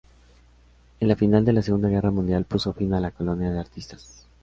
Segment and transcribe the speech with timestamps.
[0.99, 4.25] El final de la Segunda Guerra Mundial puso fin a la colonia de artistas.